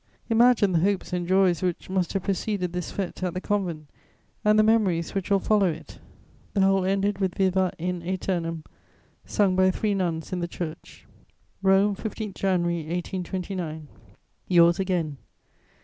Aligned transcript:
Imagine 0.31 0.71
the 0.71 0.79
hopes 0.79 1.13
and 1.13 1.27
joys 1.27 1.61
which, 1.61 1.87
must 1.87 2.13
have 2.13 2.23
preceded 2.23 2.73
this 2.73 2.91
fête 2.91 3.21
at 3.21 3.35
the 3.35 3.39
convent, 3.39 3.87
and 4.43 4.57
the 4.57 4.63
memories 4.63 5.13
which 5.13 5.29
will 5.29 5.37
follow 5.37 5.67
it! 5.67 5.99
The 6.55 6.61
whole 6.61 6.83
ended 6.83 7.19
with 7.19 7.35
Vivat 7.35 7.75
in 7.77 8.01
æternum, 8.01 8.65
sung 9.25 9.55
by 9.55 9.69
three 9.69 9.93
nuns 9.93 10.33
in 10.33 10.39
the 10.39 10.47
church." 10.47 11.05
"ROME, 11.61 11.95
January 12.33 12.77
1829. 12.77 13.87
"Yours 14.47 14.79
again! 14.79 15.17